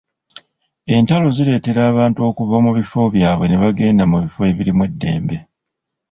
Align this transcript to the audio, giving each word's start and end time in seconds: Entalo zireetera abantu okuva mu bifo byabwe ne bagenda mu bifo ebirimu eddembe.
Entalo 0.97 1.27
zireetera 1.35 1.81
abantu 1.91 2.19
okuva 2.29 2.57
mu 2.65 2.71
bifo 2.77 3.01
byabwe 3.15 3.45
ne 3.47 3.57
bagenda 3.63 4.03
mu 4.11 4.17
bifo 4.23 4.41
ebirimu 4.51 4.81
eddembe. 4.89 5.37